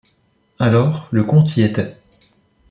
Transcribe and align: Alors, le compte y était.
Alors, 0.57 1.07
le 1.11 1.23
compte 1.23 1.57
y 1.57 1.61
était. 1.61 1.95